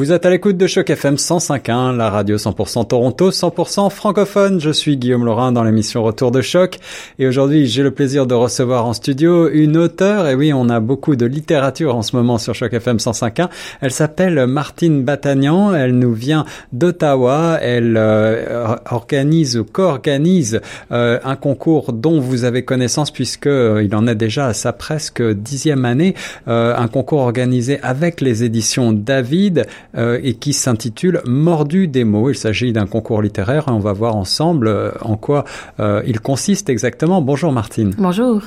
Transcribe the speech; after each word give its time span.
Vous 0.00 0.12
êtes 0.12 0.24
à 0.24 0.30
l'écoute 0.30 0.56
de 0.56 0.66
Choc 0.66 0.88
FM 0.88 1.16
105.1, 1.16 1.94
la 1.94 2.08
radio 2.08 2.38
100% 2.38 2.86
Toronto, 2.86 3.30
100% 3.30 3.90
francophone. 3.90 4.58
Je 4.58 4.70
suis 4.70 4.96
Guillaume 4.96 5.26
Laurin 5.26 5.52
dans 5.52 5.62
l'émission 5.62 6.02
Retour 6.02 6.30
de 6.30 6.40
Choc. 6.40 6.78
Et 7.18 7.26
aujourd'hui, 7.26 7.66
j'ai 7.66 7.82
le 7.82 7.90
plaisir 7.90 8.26
de 8.26 8.32
recevoir 8.32 8.86
en 8.86 8.94
studio 8.94 9.50
une 9.50 9.76
auteure. 9.76 10.26
Et 10.26 10.34
oui, 10.34 10.54
on 10.54 10.70
a 10.70 10.80
beaucoup 10.80 11.16
de 11.16 11.26
littérature 11.26 11.94
en 11.94 12.00
ce 12.00 12.16
moment 12.16 12.38
sur 12.38 12.54
Choc 12.54 12.72
FM 12.72 12.96
105.1. 12.96 13.50
Elle 13.82 13.90
s'appelle 13.90 14.46
Martine 14.46 15.04
Batagnan. 15.04 15.74
Elle 15.74 15.98
nous 15.98 16.14
vient 16.14 16.46
d'Ottawa. 16.72 17.58
Elle 17.60 17.98
euh, 17.98 18.76
organise 18.90 19.58
ou 19.58 19.64
co-organise 19.64 20.62
euh, 20.92 21.18
un 21.24 21.36
concours 21.36 21.92
dont 21.92 22.20
vous 22.20 22.44
avez 22.44 22.64
connaissance 22.64 23.10
puisque 23.10 23.48
euh, 23.48 23.82
il 23.84 23.94
en 23.94 24.06
est 24.06 24.14
déjà 24.14 24.46
à 24.46 24.54
sa 24.54 24.72
presque 24.72 25.22
dixième 25.22 25.84
année. 25.84 26.14
un 26.46 26.88
concours 26.88 27.20
organisé 27.20 27.78
avec 27.82 28.22
les 28.22 28.44
éditions 28.44 28.94
David. 28.94 29.66
Euh, 29.96 30.20
et 30.22 30.34
qui 30.34 30.52
s'intitule 30.52 31.20
Mordu 31.26 31.88
des 31.88 32.04
mots. 32.04 32.30
Il 32.30 32.36
s'agit 32.36 32.72
d'un 32.72 32.86
concours 32.86 33.22
littéraire 33.22 33.64
et 33.66 33.72
on 33.72 33.80
va 33.80 33.92
voir 33.92 34.14
ensemble 34.14 34.68
euh, 34.68 34.92
en 35.00 35.16
quoi 35.16 35.44
euh, 35.80 36.00
il 36.06 36.20
consiste 36.20 36.68
exactement. 36.68 37.20
Bonjour 37.20 37.50
Martine. 37.50 37.94
Bonjour. 37.98 38.40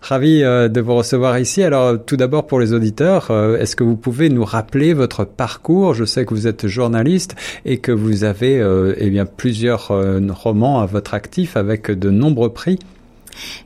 Ravi 0.00 0.40
de 0.40 0.80
vous 0.80 0.94
recevoir 0.94 1.38
ici. 1.38 1.62
Alors 1.62 2.02
tout 2.04 2.16
d'abord 2.16 2.46
pour 2.46 2.60
les 2.60 2.72
auditeurs, 2.72 3.30
est-ce 3.58 3.76
que 3.76 3.84
vous 3.84 3.96
pouvez 3.96 4.28
nous 4.30 4.44
rappeler 4.44 4.94
votre 4.94 5.24
parcours? 5.24 5.94
Je 5.94 6.04
sais 6.04 6.24
que 6.24 6.32
vous 6.32 6.46
êtes 6.46 6.66
journaliste 6.66 7.34
et 7.64 7.78
que 7.78 7.92
vous 7.92 8.24
avez 8.24 8.62
eh 8.96 9.10
bien 9.10 9.26
plusieurs 9.26 9.92
romans 10.30 10.80
à 10.80 10.86
votre 10.86 11.14
actif 11.14 11.56
avec 11.56 11.90
de 11.90 12.10
nombreux 12.10 12.52
prix. 12.52 12.78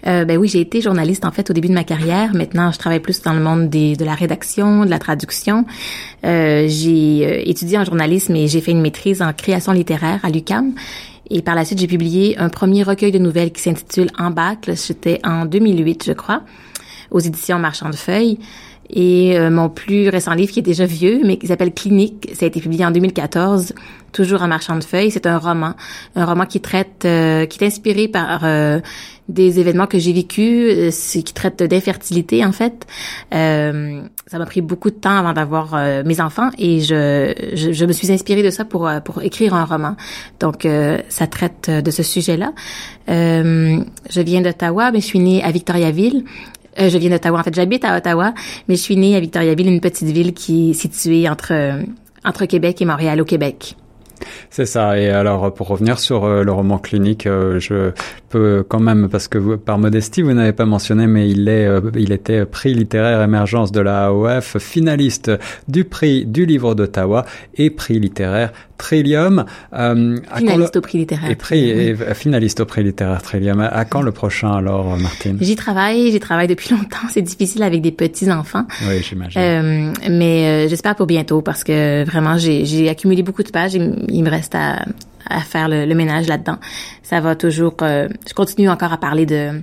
Euh, 0.07 0.25
ben 0.25 0.37
oui, 0.39 0.49
j'ai 0.49 0.61
été 0.61 0.81
journaliste 0.81 1.25
en 1.25 1.31
fait 1.31 1.51
au 1.51 1.53
début 1.53 1.69
de 1.69 1.75
ma 1.75 1.85
carrière. 1.85 2.35
Maintenant, 2.35 2.71
je 2.73 2.79
travaille 2.79 3.01
plus 3.01 3.23
dans 3.23 3.33
le 3.33 3.41
monde 3.41 3.69
des, 3.69 3.97
de 3.97 4.05
la 4.05 4.15
rédaction, 4.15 4.85
de 4.85 4.91
la 4.91 4.99
traduction. 4.99 5.65
Euh, 6.25 6.67
j'ai 6.69 7.27
euh, 7.27 7.43
étudié 7.45 7.79
en 7.79 7.85
journalisme 7.85 8.35
et 8.37 8.49
j'ai 8.49 8.61
fait 8.61 8.73
une 8.73 8.81
maîtrise 8.81 9.23
en 9.23 9.33
création 9.33 9.73
littéraire 9.73 10.21
à 10.23 10.31
l'UCAM. 10.31 10.75
Et 11.31 11.43
par 11.43 11.55
la 11.55 11.65
suite, 11.65 11.79
j'ai 11.79 11.87
publié 11.87 12.37
un 12.39 12.49
premier 12.49 12.83
recueil 12.83 13.13
de 13.13 13.19
nouvelles 13.19 13.53
qui 13.53 13.63
s'intitule 13.63 14.11
En 14.19 14.31
bac. 14.31 14.69
C'était 14.75 15.21
en 15.25 15.45
2008, 15.45 16.05
je 16.07 16.13
crois, 16.13 16.43
aux 17.11 17.21
éditions 17.21 17.59
Marchand 17.59 17.91
de 17.91 17.97
Feuilles. 17.97 18.39
Et 18.93 19.39
euh, 19.39 19.51
mon 19.51 19.69
plus 19.69 20.09
récent 20.09 20.35
livre, 20.35 20.53
qui 20.53 20.59
est 20.59 20.63
déjà 20.63 20.85
vieux, 20.85 21.21
mais 21.25 21.37
qui 21.37 21.47
s'appelle 21.47 21.73
Clinique, 21.73 22.31
ça 22.35 22.45
a 22.45 22.49
été 22.49 22.61
publié 22.61 22.85
en 22.85 22.91
2014, 22.91 23.73
toujours 24.13 24.43
en 24.43 24.49
marchand 24.49 24.77
de 24.77 24.83
feuilles. 24.83 25.13
C'est 25.13 25.27
un 25.27 25.39
roman, 25.39 25.75
un 26.17 26.25
roman 26.25 26.45
qui 26.45 26.61
traite, 26.61 27.05
euh, 27.05 27.47
qui 27.47 27.63
est 27.63 27.67
inspiré 27.67 28.09
par 28.09 28.41
euh, 28.45 28.81
des 29.29 29.61
événements 29.61 29.87
que 29.87 29.99
j'ai 29.99 30.13
vécus, 30.13 30.93
qui 31.13 31.33
traite 31.33 31.63
d'infertilité 31.63 32.45
en 32.45 32.51
fait. 32.51 32.85
ça 33.31 34.39
m'a 34.39 34.47
pris 34.47 34.61
beaucoup 34.61 34.91
de 34.91 34.97
temps 34.97 35.17
avant 35.17 35.33
d'avoir 35.33 35.77
mes 36.05 36.21
enfants 36.21 36.51
et 36.59 36.81
je, 36.81 37.33
je, 37.55 37.71
je, 37.71 37.85
me 37.85 37.93
suis 37.93 38.11
inspirée 38.11 38.43
de 38.43 38.51
ça 38.51 38.65
pour 38.65 38.91
pour 39.05 39.23
écrire 39.23 39.55
un 39.55 39.65
roman. 39.65 39.95
Donc 40.41 40.67
ça 41.09 41.29
traite 41.29 41.71
de 41.71 41.91
ce 41.93 42.03
sujet-là. 42.03 42.53
je 43.07 44.21
viens 44.21 44.41
d'Ottawa, 44.41 44.91
mais 44.91 45.01
je 45.01 45.07
suis 45.07 45.21
née 45.21 45.45
à 45.45 45.53
Victoriaville. 45.53 46.25
Euh, 46.79 46.89
je 46.89 46.99
viens 46.99 47.11
d'Ottawa. 47.11 47.41
En 47.41 47.43
fait, 47.43 47.55
j'habite 47.55 47.85
à 47.85 47.97
Ottawa, 47.97 48.35
mais 48.69 48.77
je 48.77 48.81
suis 48.81 48.97
née 48.97 49.17
à 49.17 49.21
Victoriaville, 49.21 49.69
une 49.69 49.81
petite 49.81 50.09
ville 50.09 50.33
qui 50.33 50.71
est 50.71 50.75
située 50.75 51.29
entre, 51.29 51.53
euh, 51.53 51.83
entre 52.25 52.45
Québec 52.47 52.81
et 52.81 52.85
Montréal 52.85 53.21
au 53.21 53.25
Québec. 53.25 53.77
C'est 54.51 54.67
ça. 54.67 54.99
Et 54.99 55.09
alors, 55.09 55.53
pour 55.55 55.69
revenir 55.69 55.99
sur 55.99 56.25
euh, 56.25 56.43
le 56.43 56.53
roman 56.53 56.79
clinique, 56.79 57.25
je 57.25 57.93
peux 58.29 58.65
quand 58.69 58.81
même, 58.81 59.09
parce 59.09 59.29
que 59.29 59.39
vous, 59.39 59.57
par 59.57 59.79
modestie, 59.79 60.23
vous 60.23 60.33
n'avez 60.33 60.53
pas 60.53 60.67
mentionné, 60.67 61.07
mais 61.07 61.29
il 61.29 61.49
est, 61.49 61.69
il 61.97 62.13
était 62.13 62.45
prix 62.47 62.75
littéraire 62.75 63.23
émergence 63.23 63.73
de 63.73 63.81
la 63.81 64.07
AOF, 64.07 64.59
finaliste 64.59 65.31
du 65.69 65.85
prix 65.85 66.25
du 66.27 66.47
livre 66.47 66.75
d'Ottawa 66.75 67.25
et 67.57 67.71
prix 67.71 67.99
littéraire 67.99 68.53
Trillium. 68.81 69.45
Euh, 69.75 70.17
finaliste 70.37 70.77
au 70.77 70.81
prix 70.81 70.99
littéraire. 70.99 71.31
Et, 71.31 71.35
prix, 71.35 71.71
et 71.71 71.95
finaliste 72.15 72.61
au 72.61 72.65
prix 72.65 72.83
littéraire 72.83 73.21
Trillium. 73.21 73.61
À, 73.61 73.85
quand 73.85 74.01
le 74.01 74.11
prochain 74.11 74.53
alors, 74.53 74.97
Martine? 74.97 75.37
J'y 75.41 75.55
travaille, 75.55 76.11
j'y 76.11 76.19
travaille 76.19 76.49
depuis 76.49 76.71
longtemps. 76.75 77.07
C'est 77.11 77.23
difficile 77.23 77.63
avec 77.63 77.83
des 77.83 77.93
petits 77.93 78.31
enfants. 78.33 78.65
Oui, 78.89 79.03
j'imagine. 79.03 79.41
Euh, 79.41 79.93
mais 80.09 80.47
euh, 80.47 80.69
j'espère 80.69 80.97
pour 80.97 81.07
bientôt 81.07 81.43
parce 81.43 81.63
que 81.63 82.05
vraiment 82.05 82.39
j'ai 82.39 82.89
accumulé 82.89 83.23
beaucoup 83.23 83.43
de 83.43 83.51
pages. 83.51 83.77
Il 84.11 84.23
me 84.23 84.31
reste 84.31 84.55
à, 84.55 84.85
à 85.27 85.41
faire 85.41 85.69
le, 85.69 85.87
le 85.87 85.95
ménage 85.95 86.27
là-dedans. 86.29 86.59
Ça 87.03 87.21
va 87.21 87.35
toujours. 87.37 87.75
Euh, 87.83 88.09
je 88.29 88.35
continue 88.35 88.69
encore 88.69 88.93
à 88.93 88.99
parler 88.99 89.27
de 89.27 89.63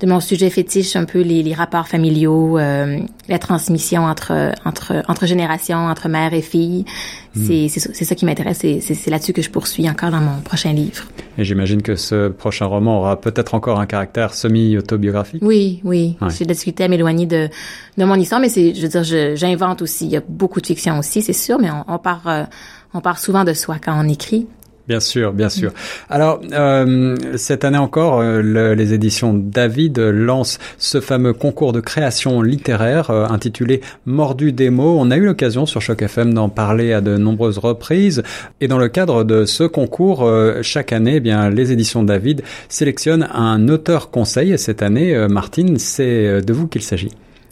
de 0.00 0.08
mon 0.08 0.18
sujet 0.18 0.50
fétiche, 0.50 0.96
un 0.96 1.04
peu 1.04 1.20
les, 1.20 1.44
les 1.44 1.54
rapports 1.54 1.86
familiaux, 1.86 2.58
euh, 2.58 2.98
la 3.28 3.38
transmission 3.38 4.04
entre 4.04 4.52
entre 4.64 5.04
entre 5.06 5.24
générations, 5.24 5.86
entre 5.86 6.08
mère 6.08 6.34
et 6.34 6.42
fille. 6.42 6.84
Hmm. 7.36 7.46
C'est 7.46 7.68
c'est 7.68 8.04
ça 8.04 8.14
qui 8.16 8.24
m'intéresse 8.24 8.64
et 8.64 8.80
c'est 8.80 9.10
là-dessus 9.10 9.32
que 9.32 9.40
je 9.40 9.50
poursuis 9.50 9.88
encore 9.88 10.10
dans 10.10 10.20
mon 10.20 10.40
prochain 10.40 10.72
livre. 10.72 11.04
Et 11.38 11.44
j'imagine 11.44 11.80
que 11.80 11.94
ce 11.94 12.28
prochain 12.28 12.66
roman 12.66 12.98
aura 12.98 13.20
peut-être 13.20 13.54
encore 13.54 13.78
un 13.78 13.86
caractère 13.86 14.34
semi-autobiographique. 14.34 15.42
Oui, 15.44 15.80
oui. 15.84 16.16
J'ai 16.36 16.44
discuté 16.44 16.84
à 16.84 16.88
m'éloigner 16.88 17.26
de 17.26 17.48
de 17.96 18.04
mon 18.04 18.16
histoire, 18.16 18.40
mais 18.40 18.48
c'est, 18.48 18.74
je 18.74 18.82
veux 18.82 18.88
dire, 18.88 19.36
j'invente 19.36 19.80
aussi. 19.80 20.06
Il 20.06 20.10
y 20.10 20.16
a 20.16 20.22
beaucoup 20.28 20.60
de 20.60 20.66
fiction 20.66 20.98
aussi, 20.98 21.22
c'est 21.22 21.32
sûr, 21.32 21.58
mais 21.60 21.70
on, 21.70 21.84
on 21.86 21.98
part 21.98 22.22
euh, 22.26 22.42
on 22.94 23.00
part 23.00 23.18
souvent 23.18 23.44
de 23.44 23.52
soi 23.52 23.76
quand 23.84 23.94
on 24.02 24.08
écrit. 24.08 24.46
Bien 24.86 25.00
sûr, 25.00 25.32
bien 25.32 25.48
sûr. 25.48 25.72
Alors, 26.10 26.42
euh, 26.52 27.16
cette 27.36 27.64
année 27.64 27.78
encore, 27.78 28.20
euh, 28.20 28.74
les 28.74 28.92
éditions 28.92 29.32
David 29.32 29.98
lancent 29.98 30.58
ce 30.76 31.00
fameux 31.00 31.32
concours 31.32 31.72
de 31.72 31.80
création 31.80 32.42
littéraire 32.42 33.10
euh, 33.10 33.26
intitulé 33.26 33.80
Mordu 34.04 34.52
des 34.52 34.68
mots. 34.68 34.98
On 35.00 35.10
a 35.10 35.16
eu 35.16 35.24
l'occasion 35.24 35.64
sur 35.64 35.80
Choc 35.80 36.02
FM 36.02 36.34
d'en 36.34 36.50
parler 36.50 36.92
à 36.92 37.00
de 37.00 37.16
nombreuses 37.16 37.56
reprises. 37.56 38.22
Et 38.60 38.68
dans 38.68 38.78
le 38.78 38.88
cadre 38.88 39.24
de 39.24 39.46
ce 39.46 39.64
concours, 39.64 40.30
chaque 40.60 40.92
année, 40.92 41.14
eh 41.16 41.20
bien, 41.20 41.48
les 41.48 41.72
éditions 41.72 42.02
David 42.02 42.42
sélectionnent 42.68 43.28
un 43.32 43.68
auteur 43.68 44.10
conseil. 44.10 44.52
Et 44.52 44.58
cette 44.58 44.82
année, 44.82 45.16
Martine, 45.28 45.78
c'est 45.78 46.42
de 46.42 46.52
vous 46.52 46.66
qu'il 46.66 46.82
s'agit. 46.82 47.10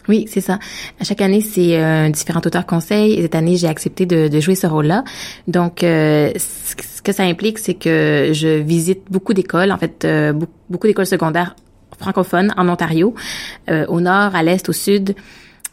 Oui, 0.09 0.27
c'est 0.29 0.41
ça. 0.41 0.59
À 1.01 1.05
chaque 1.05 1.21
année, 1.21 1.41
c'est 1.41 1.77
un 1.77 2.11
différent 2.11 2.41
auteur 2.45 2.67
conseil. 2.67 3.15
Et 3.15 3.23
cette 3.23 3.35
année, 3.35 3.57
j'ai 3.57 3.69
accepté 3.69 4.07
de, 4.07 4.29
de, 4.29 4.41
jouer 4.41 4.55
ce 4.55 4.67
rôle-là. 4.67 5.05
Donc, 5.49 5.85
euh, 5.85 6.33
ce 6.37 7.03
que 7.03 7.13
ça 7.13 7.25
implique, 7.25 7.59
c'est 7.59 7.75
que 7.75 8.31
je 8.33 8.61
visite 8.61 9.03
beaucoup 9.11 9.35
d'écoles, 9.35 9.73
en 9.73 9.79
fait, 9.79 10.05
euh, 10.05 10.33
beaucoup 10.69 10.87
d'écoles 10.87 11.07
secondaires 11.07 11.57
francophones 11.99 12.53
en 12.57 12.69
Ontario, 12.69 13.15
euh, 13.71 13.87
au 13.87 14.01
nord, 14.01 14.35
à 14.35 14.43
l'est, 14.43 14.69
au 14.69 14.73
sud 14.73 15.15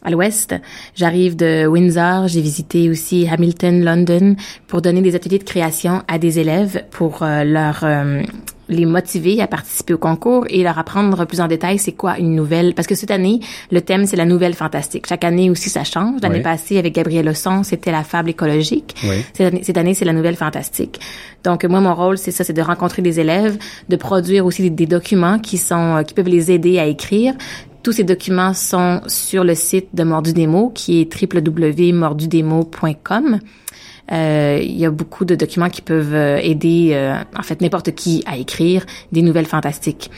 à 0.02 0.10
l'ouest. 0.10 0.54
J'arrive 0.94 1.36
de 1.36 1.66
Windsor, 1.66 2.28
j'ai 2.28 2.40
visité 2.40 2.88
aussi 2.88 3.28
Hamilton, 3.28 3.84
London 3.84 4.36
pour 4.66 4.80
donner 4.80 5.02
des 5.02 5.14
ateliers 5.14 5.38
de 5.38 5.44
création 5.44 6.02
à 6.08 6.18
des 6.18 6.38
élèves 6.38 6.84
pour 6.90 7.18
leur 7.22 7.84
les 8.70 8.86
motiver 8.86 9.42
à 9.42 9.46
participer 9.46 9.94
au 9.94 9.98
concours 9.98 10.46
et 10.48 10.62
leur 10.62 10.78
apprendre 10.78 11.24
plus 11.26 11.40
en 11.40 11.48
détail 11.48 11.78
c'est 11.78 11.92
quoi 11.92 12.18
une 12.18 12.34
nouvelle. 12.34 12.74
Parce 12.74 12.86
que 12.86 12.94
cette 12.94 13.10
année, 13.10 13.40
le 13.70 13.80
thème, 13.80 14.06
c'est 14.06 14.16
la 14.16 14.24
nouvelle 14.24 14.54
fantastique. 14.54 15.06
Chaque 15.08 15.24
année 15.24 15.50
aussi, 15.50 15.68
ça 15.68 15.84
change. 15.84 16.20
L'année 16.22 16.40
passée, 16.40 16.78
avec 16.78 16.94
Gabriel 16.94 17.26
Leçon, 17.26 17.62
c'était 17.62 17.92
la 17.92 18.04
fable 18.04 18.30
écologique. 18.30 18.96
Cette 19.34 19.76
année, 19.76 19.94
c'est 19.94 20.04
la 20.04 20.12
nouvelle 20.12 20.36
fantastique. 20.36 21.00
Donc, 21.44 21.64
moi, 21.64 21.80
mon 21.80 21.94
rôle, 21.94 22.18
c'est 22.18 22.30
ça, 22.30 22.44
c'est 22.44 22.52
de 22.52 22.62
rencontrer 22.62 23.02
des 23.02 23.18
élèves, 23.18 23.58
de 23.88 23.96
produire 23.96 24.46
aussi 24.46 24.70
des, 24.70 24.86
documents 24.86 25.38
qui 25.38 25.58
sont, 25.58 25.96
euh, 25.96 26.02
qui 26.02 26.14
peuvent 26.14 26.28
les 26.28 26.50
aider 26.50 26.78
à 26.78 26.86
écrire, 26.86 27.34
tous 27.82 27.92
ces 27.92 28.04
documents 28.04 28.52
sont 28.52 29.00
sur 29.06 29.42
le 29.42 29.54
site 29.54 29.88
de 29.94 30.04
Mordu 30.04 30.34
Démo, 30.34 30.70
qui 30.74 31.00
est 31.00 31.34
www.mordudemo.com. 31.34 33.38
Euh, 34.12 34.58
il 34.62 34.76
y 34.76 34.84
a 34.84 34.90
beaucoup 34.90 35.24
de 35.24 35.34
documents 35.34 35.68
qui 35.68 35.82
peuvent 35.82 36.14
euh, 36.14 36.38
aider, 36.42 36.90
euh, 36.92 37.14
en 37.36 37.42
fait, 37.42 37.60
n'importe 37.60 37.94
qui 37.94 38.22
à 38.26 38.36
écrire 38.36 38.84
des 39.12 39.22
nouvelles 39.22 39.46
fantastiques. 39.46 40.10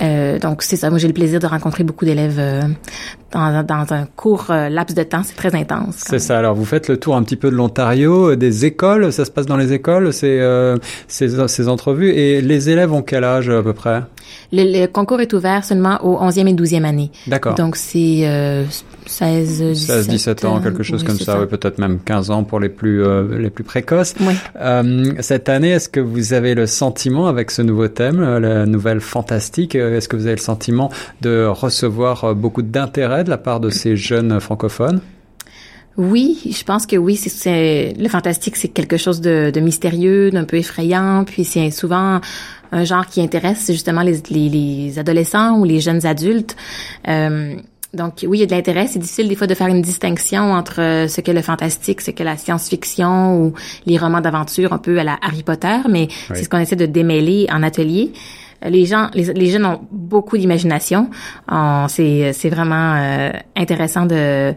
Euh, 0.00 0.38
donc 0.38 0.62
c'est 0.62 0.76
ça. 0.76 0.90
Moi 0.90 0.98
j'ai 0.98 1.06
le 1.06 1.12
plaisir 1.14 1.38
de 1.38 1.46
rencontrer 1.46 1.84
beaucoup 1.84 2.04
d'élèves 2.04 2.38
euh, 2.38 2.62
dans, 3.32 3.64
dans, 3.64 3.92
un 3.92 4.06
court 4.16 4.46
laps 4.48 4.96
de 4.96 5.02
temps. 5.02 5.22
C'est 5.24 5.36
très 5.36 5.54
intense. 5.54 5.96
C'est 5.96 6.18
ça. 6.18 6.38
Alors 6.38 6.54
vous 6.54 6.64
faites 6.64 6.88
le 6.88 6.96
tour 6.96 7.16
un 7.16 7.22
petit 7.22 7.36
peu 7.36 7.50
de 7.50 7.56
l'Ontario, 7.56 8.36
des 8.36 8.64
écoles. 8.64 9.12
Ça 9.12 9.24
se 9.24 9.30
passe 9.30 9.46
dans 9.46 9.56
les 9.56 9.72
écoles, 9.72 10.12
ces, 10.12 10.40
ces, 11.08 11.48
ces 11.48 11.68
entrevues. 11.68 12.10
Et 12.10 12.40
les 12.40 12.70
élèves 12.70 12.92
ont 12.92 13.02
quel 13.02 13.24
âge 13.24 13.48
à 13.48 13.62
peu 13.62 13.72
près? 13.72 14.02
Le, 14.52 14.86
concours 14.86 15.20
est 15.20 15.32
ouvert 15.32 15.64
seulement 15.64 15.98
aux 16.04 16.18
11e 16.18 16.48
et 16.48 16.54
12e 16.54 16.84
années. 16.84 17.10
D'accord. 17.26 17.54
Donc 17.54 17.76
c'est 17.76 18.26
euh, 18.26 18.64
16, 19.06 19.62
17, 19.62 19.76
16, 19.76 20.08
17 20.08 20.44
ans, 20.44 20.60
quelque 20.60 20.82
chose 20.82 21.02
comme 21.02 21.18
ça, 21.18 21.46
peut-être 21.46 21.78
même 21.78 21.98
15 22.04 22.30
ans 22.30 22.44
pour 22.44 22.60
les 22.60 22.68
plus 22.68 23.02
euh, 23.02 23.38
les 23.38 23.50
plus 23.50 23.64
précoces. 23.64 24.14
Oui. 24.20 24.34
Euh, 24.60 25.12
cette 25.20 25.48
année, 25.48 25.70
est-ce 25.70 25.88
que 25.88 26.00
vous 26.00 26.32
avez 26.32 26.54
le 26.54 26.66
sentiment 26.66 27.26
avec 27.26 27.50
ce 27.50 27.62
nouveau 27.62 27.88
thème, 27.88 28.20
euh, 28.20 28.40
la 28.40 28.66
nouvelle 28.66 29.00
fantastique, 29.00 29.74
euh, 29.74 29.96
est-ce 29.96 30.08
que 30.08 30.16
vous 30.16 30.26
avez 30.26 30.36
le 30.36 30.42
sentiment 30.42 30.90
de 31.20 31.46
recevoir 31.46 32.34
beaucoup 32.34 32.62
d'intérêt 32.62 33.21
de 33.24 33.30
la 33.30 33.38
part 33.38 33.60
de 33.60 33.70
ces 33.70 33.96
jeunes 33.96 34.40
francophones? 34.40 35.00
Oui, 35.96 36.40
je 36.50 36.64
pense 36.64 36.86
que 36.86 36.96
oui. 36.96 37.16
C'est 37.16 37.94
le 37.98 38.08
fantastique, 38.08 38.56
c'est 38.56 38.68
quelque 38.68 38.96
chose 38.96 39.20
de, 39.20 39.50
de 39.52 39.60
mystérieux, 39.60 40.30
d'un 40.30 40.44
peu 40.44 40.56
effrayant. 40.56 41.24
Puis 41.24 41.44
c'est 41.44 41.70
souvent 41.70 42.20
un 42.72 42.84
genre 42.84 43.06
qui 43.06 43.20
intéresse 43.20 43.66
justement 43.70 44.00
les, 44.02 44.22
les, 44.30 44.48
les 44.48 44.98
adolescents 44.98 45.58
ou 45.58 45.64
les 45.64 45.80
jeunes 45.80 46.06
adultes. 46.06 46.56
Euh, 47.08 47.56
donc 47.92 48.24
oui, 48.26 48.38
il 48.38 48.40
y 48.40 48.42
a 48.44 48.46
de 48.46 48.52
l'intérêt. 48.52 48.86
C'est 48.86 48.98
difficile 48.98 49.28
des 49.28 49.36
fois 49.36 49.46
de 49.46 49.54
faire 49.54 49.66
une 49.66 49.82
distinction 49.82 50.52
entre 50.54 50.80
euh, 50.80 51.08
ce 51.08 51.20
qu'est 51.20 51.34
le 51.34 51.42
fantastique, 51.42 52.00
ce 52.00 52.10
qu'est 52.10 52.24
la 52.24 52.38
science-fiction 52.38 53.38
ou 53.38 53.52
les 53.84 53.98
romans 53.98 54.22
d'aventure 54.22 54.72
un 54.72 54.78
peu 54.78 54.98
à 54.98 55.04
la 55.04 55.18
Harry 55.20 55.42
Potter, 55.42 55.76
mais 55.90 56.08
c'est 56.28 56.44
ce 56.44 56.48
qu'on 56.48 56.58
essaie 56.58 56.76
de 56.76 56.86
démêler 56.86 57.46
en 57.52 57.62
atelier. 57.62 58.12
Les 58.68 58.86
gens, 58.86 59.10
les, 59.14 59.32
les 59.32 59.50
jeunes 59.50 59.66
ont 59.66 59.80
beaucoup 59.90 60.36
d'imagination. 60.36 61.10
C'est 61.88 62.50
vraiment 62.50 62.94
euh, 62.96 63.30
intéressant 63.56 64.06
de 64.06 64.54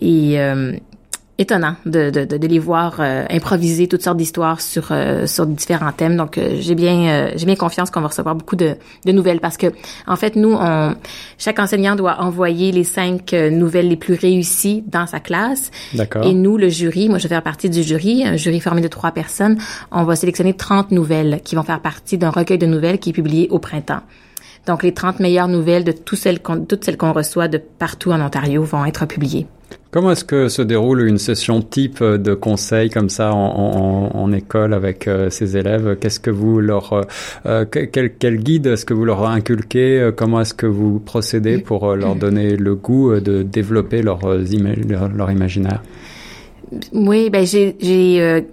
et 0.00 0.40
euh, 0.40 0.72
étonnant 1.38 1.76
de, 1.86 2.10
de, 2.10 2.24
de, 2.24 2.46
les 2.46 2.58
voir 2.58 2.96
euh, 2.98 3.24
improviser 3.30 3.86
toutes 3.86 4.02
sortes 4.02 4.16
d'histoires 4.16 4.60
sur 4.60 4.88
euh, 4.90 5.26
sur 5.26 5.46
différents 5.46 5.92
thèmes. 5.92 6.16
Donc 6.16 6.38
j'ai 6.58 6.74
bien 6.74 7.30
j'ai 7.36 7.46
bien 7.46 7.56
confiance 7.56 7.90
qu'on 7.90 8.00
va 8.00 8.08
recevoir 8.08 8.34
beaucoup 8.34 8.56
de, 8.56 8.76
de 9.04 9.12
nouvelles 9.12 9.40
parce 9.40 9.56
que 9.56 9.68
en 10.06 10.16
fait 10.16 10.36
nous 10.36 10.56
on 10.58 10.94
chaque 11.38 11.58
enseignant 11.58 11.96
doit 11.96 12.20
envoyer 12.20 12.72
les 12.72 12.84
cinq 12.84 13.32
nouvelles 13.32 13.88
les 13.88 13.96
plus 13.96 14.14
réussies 14.14 14.84
dans 14.86 15.06
sa 15.06 15.20
classe. 15.20 15.70
D'accord. 15.94 16.26
Et 16.26 16.34
nous 16.34 16.56
le 16.56 16.68
jury, 16.68 17.08
moi 17.08 17.18
je 17.18 17.24
vais 17.24 17.34
faire 17.34 17.42
partie 17.42 17.70
du 17.70 17.82
jury, 17.82 18.24
un 18.26 18.36
jury 18.36 18.60
formé 18.60 18.80
de 18.80 18.88
trois 18.88 19.12
personnes, 19.12 19.58
on 19.90 20.04
va 20.04 20.16
sélectionner 20.16 20.54
30 20.54 20.90
nouvelles 20.90 21.40
qui 21.44 21.54
vont 21.54 21.62
faire 21.62 21.80
partie 21.80 22.18
d'un 22.18 22.30
recueil 22.30 22.58
de 22.58 22.66
nouvelles 22.66 22.98
qui 22.98 23.10
est 23.10 23.12
publié 23.12 23.48
au 23.50 23.58
printemps. 23.58 24.00
Donc 24.66 24.82
les 24.82 24.92
30 24.92 25.20
meilleures 25.20 25.48
nouvelles 25.48 25.84
de 25.84 25.92
toutes 25.92 26.18
celles 26.18 26.42
qu'on, 26.42 26.60
toutes 26.60 26.84
celles 26.84 26.98
qu'on 26.98 27.12
reçoit 27.12 27.48
de 27.48 27.58
partout 27.58 28.12
en 28.12 28.20
Ontario 28.20 28.62
vont 28.62 28.84
être 28.84 29.06
publiées. 29.06 29.46
Comment 29.90 30.10
est-ce 30.10 30.24
que 30.24 30.48
se 30.48 30.60
déroule 30.60 31.00
une 31.08 31.16
session 31.16 31.62
type 31.62 32.04
de 32.04 32.34
conseil 32.34 32.90
comme 32.90 33.08
ça 33.08 33.32
en, 33.32 33.38
en, 33.38 34.20
en 34.20 34.32
école 34.32 34.74
avec 34.74 35.08
euh, 35.08 35.30
ces 35.30 35.56
élèves? 35.56 35.96
Qu'est-ce 35.98 36.20
que 36.20 36.30
vous 36.30 36.60
leur, 36.60 36.92
euh, 36.92 37.02
euh 37.46 37.64
quel, 37.64 38.12
quel, 38.12 38.36
guide 38.36 38.66
est-ce 38.66 38.84
que 38.84 38.92
vous 38.92 39.06
leur 39.06 39.26
inculquez? 39.26 39.98
Euh, 39.98 40.12
Comment 40.12 40.42
est-ce 40.42 40.52
que 40.52 40.66
vous 40.66 40.98
procédez 40.98 41.56
pour 41.56 41.96
leur 41.96 42.16
donner 42.16 42.56
le 42.56 42.74
goût 42.74 43.18
de 43.18 43.42
développer 43.42 44.02
leur, 44.02 44.20
leur, 44.28 45.08
leur 45.08 45.30
imaginaire? 45.30 45.82
Oui, 46.92 47.30
ben 47.30 47.46
j'ai 47.46 48.44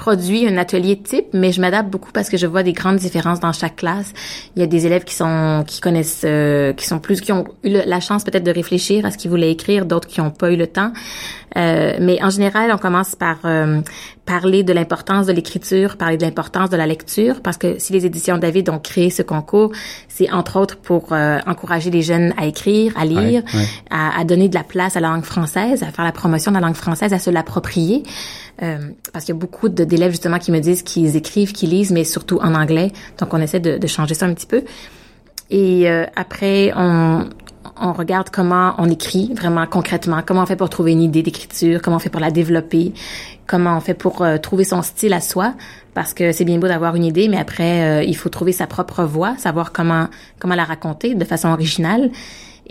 produit 0.00 0.48
un 0.48 0.56
atelier 0.56 0.96
type, 0.96 1.26
mais 1.34 1.52
je 1.52 1.60
m'adapte 1.60 1.90
beaucoup 1.90 2.10
parce 2.10 2.30
que 2.30 2.38
je 2.38 2.46
vois 2.46 2.62
des 2.62 2.72
grandes 2.72 2.96
différences 2.96 3.38
dans 3.38 3.52
chaque 3.52 3.76
classe. 3.76 4.14
Il 4.56 4.60
y 4.60 4.62
a 4.62 4.66
des 4.66 4.86
élèves 4.86 5.04
qui 5.04 5.14
sont 5.14 5.62
qui 5.66 5.82
connaissent, 5.82 6.22
euh, 6.24 6.72
qui 6.72 6.86
sont 6.86 7.00
plus, 7.00 7.20
qui 7.20 7.32
ont 7.32 7.44
eu 7.64 7.68
la 7.68 8.00
chance 8.00 8.24
peut-être 8.24 8.42
de 8.42 8.50
réfléchir 8.50 9.04
à 9.04 9.10
ce 9.10 9.18
qu'ils 9.18 9.30
voulaient 9.30 9.50
écrire, 9.50 9.84
d'autres 9.84 10.08
qui 10.08 10.22
n'ont 10.22 10.30
pas 10.30 10.50
eu 10.52 10.56
le 10.56 10.66
temps. 10.66 10.94
Euh, 11.56 11.96
mais 12.00 12.22
en 12.22 12.30
général, 12.30 12.70
on 12.72 12.78
commence 12.78 13.14
par 13.14 13.38
euh, 13.44 13.80
parler 14.24 14.62
de 14.62 14.72
l'importance 14.72 15.26
de 15.26 15.32
l'écriture, 15.32 15.96
parler 15.96 16.16
de 16.16 16.22
l'importance 16.22 16.70
de 16.70 16.76
la 16.76 16.86
lecture, 16.86 17.40
parce 17.42 17.56
que 17.56 17.78
si 17.78 17.92
les 17.92 18.06
éditions 18.06 18.38
David 18.38 18.70
ont 18.70 18.78
créé 18.78 19.10
ce 19.10 19.22
concours, 19.22 19.72
c'est 20.08 20.30
entre 20.30 20.58
autres 20.58 20.76
pour 20.76 21.12
euh, 21.12 21.38
encourager 21.46 21.90
les 21.90 22.02
jeunes 22.02 22.32
à 22.36 22.46
écrire, 22.46 22.92
à 22.96 23.04
lire, 23.04 23.42
À, 23.90 24.20
à, 24.20 24.24
donner 24.24 24.48
de 24.48 24.54
la 24.54 24.62
place 24.62 24.96
à 24.96 25.00
la 25.00 25.08
langue 25.08 25.24
française, 25.24 25.82
à 25.82 25.86
faire 25.86 26.04
la 26.04 26.12
promotion 26.12 26.52
de 26.52 26.56
la 26.56 26.66
langue 26.66 26.76
française, 26.76 27.12
à 27.12 27.18
se 27.18 27.30
l'approprier. 27.30 28.04
Euh, 28.62 28.78
parce 29.12 29.24
qu'il 29.24 29.34
y 29.34 29.38
a 29.38 29.40
beaucoup 29.40 29.68
d'élèves 29.68 30.10
justement 30.10 30.38
qui 30.38 30.52
me 30.52 30.60
disent 30.60 30.82
qu'ils 30.82 31.16
écrivent, 31.16 31.52
qu'ils 31.52 31.70
lisent, 31.70 31.92
mais 31.92 32.04
surtout 32.04 32.38
en 32.42 32.54
anglais. 32.54 32.92
Donc 33.18 33.32
on 33.32 33.40
essaie 33.40 33.60
de, 33.60 33.78
de 33.78 33.86
changer 33.86 34.14
ça 34.14 34.26
un 34.26 34.34
petit 34.34 34.46
peu. 34.46 34.64
Et 35.50 35.90
euh, 35.90 36.04
après, 36.14 36.72
on, 36.76 37.28
on 37.80 37.92
regarde 37.92 38.30
comment 38.30 38.74
on 38.78 38.88
écrit 38.88 39.32
vraiment 39.34 39.66
concrètement, 39.66 40.22
comment 40.24 40.42
on 40.42 40.46
fait 40.46 40.56
pour 40.56 40.70
trouver 40.70 40.92
une 40.92 41.02
idée 41.02 41.22
d'écriture, 41.22 41.80
comment 41.82 41.96
on 41.96 42.00
fait 42.00 42.10
pour 42.10 42.20
la 42.20 42.30
développer, 42.30 42.92
comment 43.46 43.76
on 43.76 43.80
fait 43.80 43.94
pour 43.94 44.22
euh, 44.22 44.38
trouver 44.38 44.64
son 44.64 44.82
style 44.82 45.12
à 45.12 45.20
soi, 45.20 45.54
parce 45.94 46.14
que 46.14 46.32
c'est 46.32 46.44
bien 46.44 46.58
beau 46.58 46.68
d'avoir 46.68 46.96
une 46.96 47.04
idée, 47.04 47.28
mais 47.28 47.38
après 47.38 47.82
euh, 47.82 48.02
il 48.02 48.16
faut 48.16 48.28
trouver 48.28 48.52
sa 48.52 48.66
propre 48.66 49.04
voix, 49.04 49.36
savoir 49.36 49.72
comment 49.72 50.08
comment 50.38 50.54
la 50.54 50.64
raconter 50.64 51.14
de 51.14 51.24
façon 51.24 51.48
originale. 51.48 52.10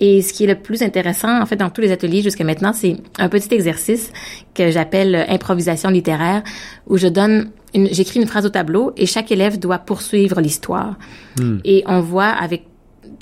Et 0.01 0.21
ce 0.21 0.31
qui 0.31 0.45
est 0.45 0.47
le 0.47 0.56
plus 0.56 0.81
intéressant, 0.81 1.42
en 1.42 1.45
fait, 1.45 1.57
dans 1.57 1.69
tous 1.69 1.81
les 1.81 1.92
ateliers 1.92 2.21
jusqu'à 2.21 2.45
maintenant, 2.45 2.71
c'est 2.71 2.95
un 3.18 3.27
petit 3.27 3.53
exercice 3.53 4.13
que 4.53 4.71
j'appelle 4.71 5.25
improvisation 5.27 5.89
littéraire, 5.89 6.42
où 6.88 6.95
je 6.95 7.07
donne 7.07 7.50
j'écris 7.74 8.19
une 8.19 8.27
phrase 8.27 8.45
au 8.45 8.50
tableau 8.50 8.94
et 8.97 9.06
chaque 9.06 9.31
élève 9.31 9.59
doit 9.59 9.80
poursuivre 9.80 10.39
l'histoire. 10.42 10.95
Hmm. 11.38 11.57
Et 11.65 11.83
on 11.85 12.01
voit 12.01 12.30
avec 12.30 12.69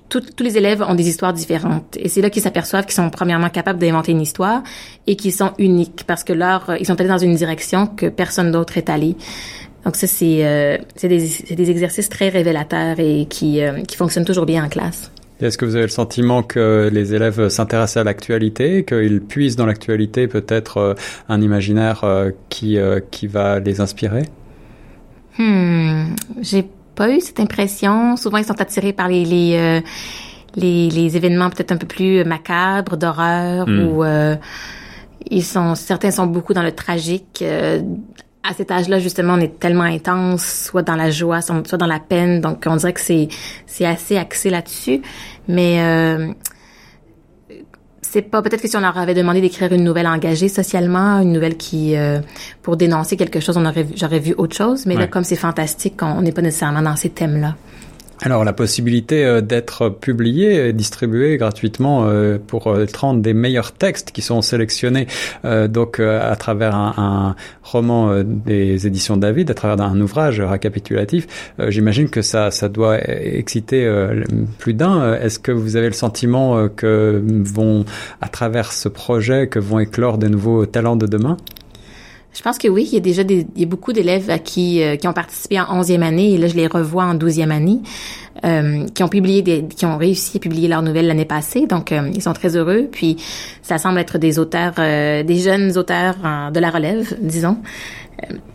tous 0.09 0.43
les 0.43 0.57
élèves 0.57 0.81
ont 0.81 0.95
des 0.95 1.07
histoires 1.07 1.33
différentes. 1.33 1.97
Et 1.97 2.09
c'est 2.09 2.21
là 2.21 2.29
qu'ils 2.29 2.41
s'aperçoivent 2.41 2.85
qu'ils 2.85 2.95
sont 2.95 3.09
premièrement 3.09 3.49
capables 3.49 3.79
d'inventer 3.79 4.11
une 4.11 4.21
histoire 4.21 4.63
et 5.05 5.15
qu'ils 5.15 5.33
sont 5.33 5.51
uniques 5.57 6.03
parce 6.07 6.23
que 6.23 6.33
leur, 6.33 6.75
ils 6.79 6.85
sont 6.85 6.99
allés 6.99 7.09
dans 7.09 7.17
une 7.17 7.35
direction 7.35 7.87
que 7.87 8.07
personne 8.07 8.51
d'autre 8.51 8.77
est 8.77 8.89
allé. 8.89 9.15
Donc 9.85 9.95
ça, 9.95 10.07
c'est 10.07 10.45
euh, 10.45 10.77
des, 11.01 11.55
des 11.55 11.71
exercices 11.71 12.09
très 12.09 12.29
révélateurs 12.29 12.99
et 12.99 13.25
qui, 13.29 13.61
euh, 13.61 13.83
qui 13.83 13.95
fonctionnent 13.95 14.25
toujours 14.25 14.45
bien 14.45 14.65
en 14.65 14.69
classe. 14.69 15.11
Est-ce 15.39 15.57
que 15.57 15.65
vous 15.65 15.75
avez 15.75 15.85
le 15.85 15.89
sentiment 15.89 16.41
que 16.41 16.89
les 16.91 17.13
élèves 17.13 17.49
s'intéressent 17.49 17.97
à 17.97 18.03
l'actualité, 18.03 18.83
qu'ils 18.83 19.21
puissent 19.21 19.55
dans 19.55 19.67
l'actualité 19.67 20.27
peut-être 20.27 20.77
euh, 20.77 20.93
un 21.29 21.41
imaginaire 21.41 22.03
euh, 22.03 22.31
qui, 22.49 22.77
euh, 22.77 22.99
qui 23.11 23.27
va 23.27 23.59
les 23.59 23.79
inspirer? 23.79 24.23
Hmm, 25.37 26.15
j'ai 26.41 26.65
pas 26.97 27.11
eu 27.11 27.21
cette 27.21 27.39
impression. 27.39 28.17
Souvent, 28.17 28.37
ils 28.37 28.45
sont 28.45 28.59
attirés 28.59 28.91
par 28.91 29.07
les 29.07 29.23
les, 29.23 29.55
euh, 29.55 29.81
les, 30.55 30.89
les, 30.89 31.15
événements 31.15 31.49
peut-être 31.49 31.71
un 31.71 31.77
peu 31.77 31.87
plus 31.87 32.25
macabres, 32.25 32.97
d'horreur, 32.97 33.69
mm. 33.69 33.87
ou 33.87 34.03
euh, 34.03 34.35
ils 35.29 35.45
sont 35.45 35.75
certains 35.75 36.11
sont 36.11 36.25
beaucoup 36.25 36.53
dans 36.53 36.63
le 36.63 36.73
tragique. 36.73 37.39
Euh, 37.41 37.81
à 38.43 38.53
cet 38.53 38.71
âge-là, 38.71 38.99
justement, 38.99 39.33
on 39.33 39.39
est 39.39 39.59
tellement 39.59 39.83
intense, 39.83 40.69
soit 40.71 40.81
dans 40.81 40.95
la 40.95 41.11
joie, 41.11 41.41
soit 41.41 41.77
dans 41.77 41.85
la 41.85 41.99
peine. 41.99 42.39
Donc, 42.39 42.63
on 42.65 42.77
dirait 42.77 42.93
que 42.93 43.01
c'est 43.01 43.27
c'est 43.65 43.85
assez 43.85 44.17
axé 44.17 44.49
là-dessus. 44.49 45.01
Mais 45.47 45.81
euh, 45.81 46.31
c'est 48.09 48.21
pas 48.21 48.41
peut-être 48.41 48.61
que 48.61 48.67
si 48.67 48.77
on 48.77 48.81
leur 48.81 48.97
avait 48.97 49.13
demandé 49.13 49.41
d'écrire 49.41 49.71
une 49.73 49.83
nouvelle 49.83 50.07
engagée 50.07 50.47
socialement, 50.47 51.19
une 51.19 51.33
nouvelle 51.33 51.57
qui 51.57 51.95
euh, 51.95 52.19
pour 52.61 52.77
dénoncer 52.77 53.17
quelque 53.17 53.39
chose, 53.39 53.57
on 53.57 53.65
aurait 53.65 53.85
j'aurais 53.95 54.19
vu 54.19 54.33
autre 54.37 54.55
chose. 54.55 54.85
Mais 54.85 54.95
là, 54.95 55.07
comme 55.07 55.23
c'est 55.23 55.35
fantastique, 55.35 56.01
on 56.01 56.21
n'est 56.21 56.31
pas 56.31 56.41
nécessairement 56.41 56.81
dans 56.81 56.95
ces 56.95 57.09
thèmes-là. 57.09 57.55
Alors 58.21 58.43
la 58.43 58.53
possibilité 58.53 59.25
euh, 59.25 59.41
d'être 59.41 59.89
publié 59.89 60.67
et 60.67 60.73
distribué 60.73 61.37
gratuitement 61.37 62.05
euh, 62.07 62.37
pour 62.37 62.75
30 62.91 63.21
des 63.21 63.33
meilleurs 63.33 63.71
textes 63.71 64.11
qui 64.11 64.21
sont 64.21 64.41
sélectionnés 64.41 65.07
donc 65.69 65.99
à 65.99 66.35
travers 66.35 66.75
un, 66.75 66.93
un 66.97 67.35
roman 67.63 68.23
des 68.23 68.87
éditions 68.87 69.17
David, 69.17 69.51
à 69.51 69.53
travers 69.53 69.85
un 69.85 69.99
ouvrage 69.99 70.41
récapitulatif, 70.41 71.27
j'imagine 71.67 72.09
que 72.09 72.21
ça 72.21 72.51
ça 72.51 72.69
doit 72.69 72.97
exciter 73.07 73.89
plus 74.57 74.73
d'un. 74.73 75.15
Est-ce 75.15 75.39
que 75.39 75.51
vous 75.51 75.75
avez 75.75 75.87
le 75.87 75.93
sentiment 75.93 76.67
que 76.69 77.21
vont 77.43 77.85
à 78.21 78.29
travers 78.29 78.71
ce 78.71 78.89
projet 78.89 79.47
que 79.47 79.59
vont 79.59 79.79
éclore 79.79 80.17
de 80.17 80.27
nouveaux 80.27 80.65
talents 80.65 80.95
de 80.95 81.07
demain? 81.07 81.37
Je 82.37 82.43
pense 82.43 82.59
que 82.59 82.67
oui, 82.67 82.87
il 82.91 82.93
y 82.93 82.97
a 82.97 82.99
déjà 82.99 83.23
des, 83.23 83.47
il 83.55 83.61
y 83.61 83.63
a 83.63 83.67
beaucoup 83.67 83.93
d'élèves 83.93 84.39
qui, 84.43 84.83
euh, 84.83 84.95
qui 84.95 85.07
ont 85.07 85.13
participé 85.13 85.59
en 85.59 85.79
onzième 85.79 86.03
année 86.03 86.33
et 86.33 86.37
là 86.37 86.47
je 86.47 86.53
les 86.53 86.67
revois 86.67 87.03
en 87.05 87.15
douzième 87.15 87.51
année, 87.51 87.79
euh, 88.45 88.85
qui 88.93 89.01
ont 89.01 89.07
publié 89.07 89.43
qui 89.67 89.85
ont 89.87 89.97
réussi 89.97 90.37
à 90.37 90.39
publier 90.39 90.67
leurs 90.67 90.83
nouvelles 90.83 91.07
l'année 91.07 91.25
passée, 91.25 91.65
donc 91.65 91.91
euh, 91.91 92.11
ils 92.13 92.21
sont 92.21 92.33
très 92.33 92.55
heureux. 92.55 92.87
Puis 92.91 93.17
ça 93.63 93.79
semble 93.79 93.97
être 93.97 94.19
des 94.19 94.37
auteurs, 94.37 94.75
des 94.75 95.39
jeunes 95.39 95.75
auteurs 95.79 96.15
de 96.53 96.59
la 96.59 96.69
relève, 96.69 97.17
disons. 97.19 97.57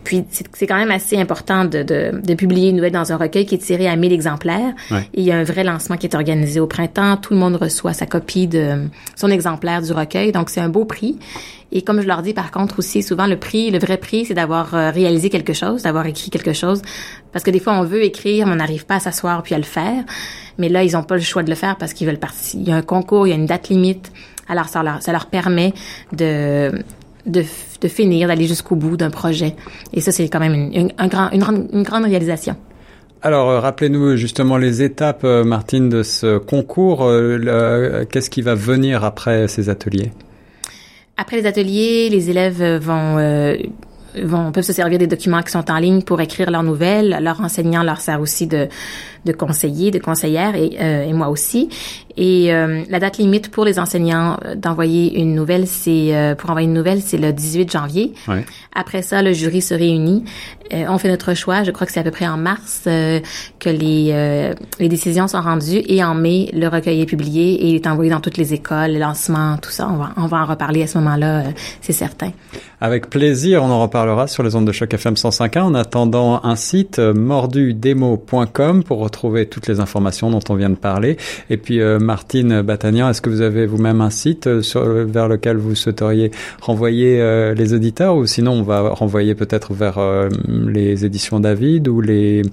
Puis 0.03 0.25
c'est 0.29 0.67
quand 0.67 0.75
même 0.75 0.91
assez 0.91 1.17
important 1.17 1.63
de, 1.63 1.83
de, 1.83 2.21
de, 2.21 2.33
publier 2.33 2.69
une 2.69 2.75
nouvelle 2.75 2.91
dans 2.91 3.13
un 3.13 3.17
recueil 3.17 3.45
qui 3.45 3.55
est 3.55 3.59
tiré 3.59 3.87
à 3.87 3.95
1000 3.95 4.11
exemplaires. 4.11 4.73
Ouais. 4.91 5.07
Et 5.13 5.21
il 5.21 5.23
y 5.23 5.31
a 5.31 5.37
un 5.37 5.43
vrai 5.43 5.63
lancement 5.63 5.95
qui 5.95 6.05
est 6.05 6.15
organisé 6.15 6.59
au 6.59 6.67
printemps. 6.67 7.15
Tout 7.17 7.33
le 7.33 7.39
monde 7.39 7.55
reçoit 7.55 7.93
sa 7.93 8.05
copie 8.05 8.47
de 8.47 8.89
son 9.15 9.29
exemplaire 9.29 9.81
du 9.81 9.93
recueil. 9.93 10.31
Donc 10.33 10.49
c'est 10.49 10.59
un 10.59 10.69
beau 10.69 10.83
prix. 10.83 11.17
Et 11.71 11.81
comme 11.81 12.01
je 12.01 12.07
leur 12.07 12.21
dis 12.21 12.33
par 12.33 12.51
contre 12.51 12.79
aussi, 12.79 13.01
souvent 13.01 13.25
le 13.25 13.37
prix, 13.37 13.71
le 13.71 13.79
vrai 13.79 13.97
prix, 13.97 14.25
c'est 14.25 14.33
d'avoir 14.33 14.75
euh, 14.75 14.91
réalisé 14.91 15.29
quelque 15.29 15.53
chose, 15.53 15.83
d'avoir 15.83 16.05
écrit 16.05 16.29
quelque 16.29 16.53
chose. 16.53 16.81
Parce 17.31 17.43
que 17.43 17.49
des 17.49 17.59
fois 17.59 17.73
on 17.73 17.83
veut 17.83 18.03
écrire, 18.03 18.45
mais 18.45 18.53
on 18.53 18.57
n'arrive 18.57 18.85
pas 18.85 18.95
à 18.95 18.99
s'asseoir 18.99 19.41
puis 19.43 19.55
à 19.55 19.57
le 19.57 19.63
faire. 19.63 20.03
Mais 20.59 20.69
là, 20.69 20.83
ils 20.83 20.91
n'ont 20.91 21.03
pas 21.03 21.15
le 21.15 21.21
choix 21.21 21.41
de 21.41 21.49
le 21.49 21.55
faire 21.55 21.77
parce 21.77 21.93
qu'ils 21.93 22.05
veulent 22.05 22.19
participer. 22.19 22.63
Il 22.63 22.69
y 22.69 22.71
a 22.71 22.75
un 22.75 22.83
concours, 22.83 23.25
il 23.25 23.31
y 23.31 23.33
a 23.33 23.37
une 23.37 23.47
date 23.47 23.69
limite. 23.69 24.11
Alors 24.47 24.67
ça 24.67 24.83
leur, 24.83 25.01
ça 25.01 25.11
leur 25.13 25.27
permet 25.27 25.73
de 26.11 26.83
de, 27.25 27.43
de 27.81 27.87
finir, 27.87 28.27
d'aller 28.27 28.47
jusqu'au 28.47 28.75
bout 28.75 28.97
d'un 28.97 29.09
projet. 29.09 29.55
Et 29.93 30.01
ça, 30.01 30.11
c'est 30.11 30.27
quand 30.29 30.39
même 30.39 30.53
une, 30.53 30.73
une, 30.73 30.91
un 30.97 31.07
grand, 31.07 31.29
une, 31.31 31.43
une 31.73 31.83
grande 31.83 32.05
réalisation. 32.05 32.55
Alors, 33.21 33.49
euh, 33.49 33.59
rappelez-nous 33.61 34.17
justement 34.17 34.57
les 34.57 34.81
étapes, 34.81 35.23
euh, 35.23 35.45
Martine, 35.45 35.87
de 35.87 36.03
ce 36.03 36.37
concours. 36.37 37.03
Euh, 37.05 38.03
Qu'est-ce 38.09 38.29
qui 38.29 38.41
va 38.41 38.53
venir 38.53 39.05
après 39.05 39.47
ces 39.47 39.69
ateliers? 39.69 40.11
Après 41.15 41.37
les 41.37 41.45
ateliers, 41.45 42.09
les 42.09 42.29
élèves 42.29 42.61
vont 42.81 43.17
euh, 43.19 43.55
vont 44.23 44.51
peuvent 44.51 44.63
se 44.63 44.73
servir 44.73 44.99
des 44.99 45.07
documents 45.07 45.41
qui 45.41 45.51
sont 45.51 45.71
en 45.71 45.77
ligne 45.77 46.01
pour 46.01 46.19
écrire 46.21 46.51
leurs 46.51 46.63
nouvelles. 46.63 47.17
Leur 47.21 47.39
enseignant 47.39 47.83
leur 47.83 48.01
sert 48.01 48.19
aussi 48.19 48.45
de, 48.45 48.67
de 49.23 49.31
conseiller, 49.31 49.91
de 49.91 49.99
conseillère 49.99 50.55
et, 50.55 50.71
euh, 50.81 51.05
et 51.05 51.13
moi 51.13 51.29
aussi. 51.29 51.69
Et 52.15 52.53
euh, 52.53 52.83
la 52.89 52.99
date 52.99 53.17
limite 53.17 53.49
pour 53.49 53.65
les 53.65 53.79
enseignants 53.79 54.37
euh, 54.45 54.55
d'envoyer 54.55 55.19
une 55.19 55.33
nouvelle, 55.33 55.65
c'est 55.65 56.15
euh, 56.15 56.35
pour 56.35 56.49
envoyer 56.51 56.67
une 56.67 56.73
nouvelle, 56.73 57.01
c'est 57.01 57.17
le 57.17 57.33
18 57.33 57.71
janvier. 57.71 58.13
Ouais. 58.27 58.45
Après 58.75 59.01
ça, 59.01 59.23
le 59.23 59.33
jury 59.33 59.61
se 59.61 59.73
réunit. 59.73 60.23
Euh, 60.73 60.85
on 60.89 60.97
fait 60.99 61.09
notre 61.09 61.33
choix. 61.33 61.63
Je 61.63 61.71
crois 61.71 61.87
que 61.87 61.93
c'est 61.93 61.99
à 61.99 62.03
peu 62.03 62.11
près 62.11 62.27
en 62.27 62.37
mars 62.37 62.81
que 62.83 63.69
les 63.69 64.53
les 64.79 64.89
décisions 64.89 65.27
sont 65.27 65.41
rendues 65.41 65.81
et 65.85 66.03
en 66.03 66.15
mai, 66.15 66.49
le 66.53 66.67
recueil 66.67 67.01
est 67.01 67.05
publié 67.05 67.53
et 67.53 67.69
il 67.69 67.75
est 67.75 67.87
envoyé 67.87 68.11
dans 68.11 68.19
toutes 68.19 68.37
les 68.37 68.53
écoles, 68.53 68.91
les 68.91 68.99
lancements, 68.99 69.57
tout 69.57 69.71
ça. 69.71 69.89
On 69.89 69.97
va 69.97 70.11
on 70.17 70.27
va 70.27 70.37
en 70.37 70.45
reparler 70.45 70.83
à 70.83 70.87
ce 70.87 70.97
moment-là, 70.99 71.43
c'est 71.81 71.93
certain. 71.93 72.31
Avec 72.79 73.09
plaisir, 73.09 73.63
on 73.63 73.69
en 73.69 73.81
reparlera 73.81 74.27
sur 74.27 74.43
les 74.43 74.55
ondes 74.55 74.67
de 74.67 74.71
choc 74.71 74.93
FM 74.93 75.13
105.1 75.13 75.61
en 75.61 75.75
attendant 75.75 76.41
un 76.43 76.55
site 76.55 76.99
mordudemo.com 76.99 78.83
pour 78.83 78.99
retrouver 78.99 79.47
toutes 79.47 79.67
les 79.67 79.79
informations 79.79 80.29
dont 80.29 80.41
on 80.49 80.55
vient 80.55 80.69
de 80.69 80.75
parler. 80.75 81.17
Et 81.49 81.57
puis 81.57 81.79
Martine 82.03 82.61
Batagnan, 82.61 83.09
est-ce 83.09 83.21
que 83.21 83.29
vous 83.29 83.41
avez 83.41 83.65
vous-même 83.65 84.01
un 84.01 84.09
site 84.09 84.47
euh, 84.47 84.61
sur, 84.61 84.83
vers 84.83 85.27
lequel 85.27 85.57
vous 85.57 85.75
souhaiteriez 85.75 86.31
renvoyer 86.61 87.19
euh, 87.19 87.53
les 87.53 87.73
auditeurs 87.73 88.15
ou 88.15 88.25
sinon 88.25 88.51
on 88.51 88.63
va 88.63 88.89
renvoyer 88.89 89.33
peut-être 89.33 89.73
vers 89.73 89.97
euh, 89.97 90.29
les 90.47 91.05
éditions 91.05 91.39
David 91.39 91.87
ou 91.87 92.01
les 92.01 92.43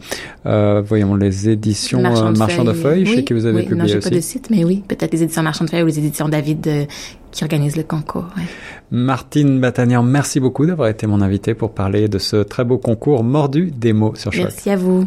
voyons 0.45 1.14
les 1.14 1.49
éditions 1.49 2.00
Marchand 2.00 2.33
de 2.33 2.38
Marchand 2.38 2.64
de 2.64 2.73
Feuilles, 2.73 3.04
oui, 3.04 3.16
sais 3.16 3.25
que 3.25 3.35
vous 3.35 3.47
avez 3.47 3.59
oui, 3.59 3.66
publié 3.66 3.92
non, 3.92 3.99
aussi. 3.99 4.09
pas 4.09 4.14
de 4.14 4.21
site, 4.21 4.49
mais 4.50 4.64
oui, 4.64 4.83
peut-être 4.87 5.12
les 5.12 5.23
éditions 5.23 5.42
Marchand 5.42 5.64
de 5.64 5.71
Feuilles 5.71 5.83
ou 5.83 5.87
les 5.87 5.99
éditions 5.99 6.28
David 6.28 6.87
qui 7.30 7.45
organisent 7.45 7.76
le 7.76 7.83
concours. 7.83 8.26
ouais. 8.37 8.45
Martine 8.90 9.61
Batagnan, 9.61 10.02
merci 10.02 10.40
beaucoup 10.40 10.66
d'avoir 10.66 10.88
été 10.88 11.07
mon 11.07 11.21
invité 11.21 11.54
pour 11.54 11.73
parler 11.73 12.09
de 12.09 12.19
ce 12.19 12.37
très 12.37 12.64
beau 12.64 12.78
concours 12.78 13.23
mordu 13.23 13.71
des 13.71 13.92
mots 13.92 14.14
sur 14.14 14.33
choc. 14.33 14.45
Merci 14.45 14.71
à 14.71 14.76
vous. 14.76 15.07